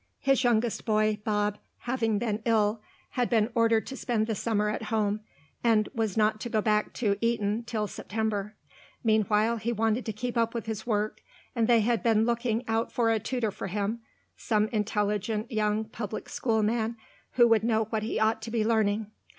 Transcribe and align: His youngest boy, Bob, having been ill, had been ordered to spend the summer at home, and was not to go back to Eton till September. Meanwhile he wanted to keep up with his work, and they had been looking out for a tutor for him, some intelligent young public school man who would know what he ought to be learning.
His 0.19 0.43
youngest 0.43 0.83
boy, 0.83 1.19
Bob, 1.23 1.59
having 1.81 2.17
been 2.17 2.41
ill, 2.43 2.81
had 3.11 3.29
been 3.29 3.51
ordered 3.53 3.85
to 3.85 3.95
spend 3.95 4.25
the 4.25 4.33
summer 4.33 4.67
at 4.67 4.85
home, 4.89 5.19
and 5.63 5.89
was 5.93 6.17
not 6.17 6.39
to 6.41 6.49
go 6.49 6.59
back 6.59 6.91
to 6.93 7.17
Eton 7.21 7.61
till 7.67 7.85
September. 7.85 8.55
Meanwhile 9.03 9.57
he 9.57 9.71
wanted 9.71 10.07
to 10.07 10.11
keep 10.11 10.37
up 10.37 10.55
with 10.55 10.65
his 10.65 10.87
work, 10.87 11.21
and 11.55 11.67
they 11.67 11.81
had 11.81 12.01
been 12.01 12.25
looking 12.25 12.63
out 12.67 12.91
for 12.91 13.11
a 13.11 13.19
tutor 13.19 13.51
for 13.51 13.67
him, 13.67 13.99
some 14.35 14.69
intelligent 14.69 15.51
young 15.51 15.83
public 15.85 16.29
school 16.29 16.63
man 16.63 16.97
who 17.33 17.47
would 17.47 17.63
know 17.63 17.83
what 17.91 18.01
he 18.01 18.19
ought 18.19 18.41
to 18.41 18.49
be 18.49 18.65
learning. 18.65 19.05